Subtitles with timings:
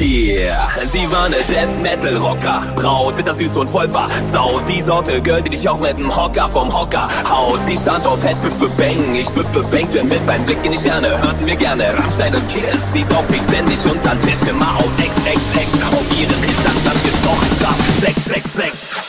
[0.00, 2.62] Yeah, sie war ne Death Metal Rocker.
[2.74, 4.66] Braut, bitter süß und voll versaut.
[4.66, 7.60] Die Sorte Girl, die dich auch mit dem Hocker vom Hocker haut.
[7.66, 9.14] Sie stand auf Head, bippe bang.
[9.14, 11.20] Ich bippe bang, denn mit meinem Blick in die Sterne.
[11.20, 12.94] Hörten wir gerne Rammstein und Kills.
[12.94, 15.82] Sie auf mich ständig unter Tisch, immer auf XXX.
[15.92, 18.99] Auf ihren Hintern stand gestochen, scharf 666.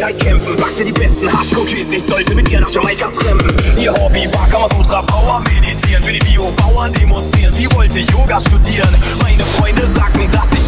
[0.00, 3.54] Freiheit kämpfen, backte die besten Haschcookies, ich sollte mit ihr nach Jamaika trimpen.
[3.78, 8.88] Ihr Hobby war Kamasutra Power, meditieren, für die Bio-Bauern demonstrieren, sie wollte Yoga studieren.
[9.20, 10.59] Meine Freunde sagten, dass ich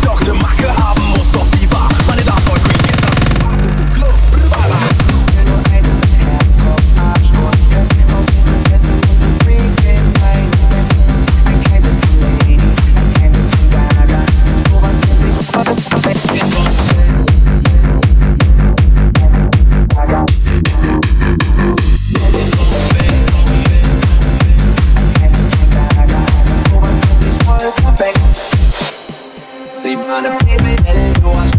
[29.82, 30.76] Sie waren im Himmel,
[31.20, 31.58] du hast